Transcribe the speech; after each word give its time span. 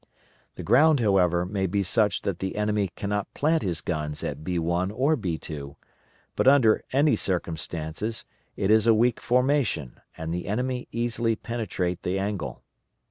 The 0.55 0.63
ground, 0.63 0.99
however, 0.99 1.45
may 1.45 1.67
be 1.67 1.83
such 1.83 2.23
that 2.23 2.39
the 2.39 2.55
enemy 2.55 2.89
cannot 2.95 3.31
plant 3.35 3.61
his 3.61 3.81
guns 3.81 4.23
at 4.23 4.43
b1 4.43 4.91
or 4.95 5.15
b2; 5.15 5.75
but 6.35 6.47
under 6.47 6.83
any 6.91 7.15
circumstances 7.15 8.25
it 8.55 8.71
is 8.71 8.87
a 8.87 8.95
weak 8.95 9.19
formation 9.21 10.01
and 10.17 10.33
the 10.33 10.47
enemy 10.47 10.87
easily 10.91 11.35
penetrate 11.35 12.01
the 12.01 12.17
angle. 12.17 12.63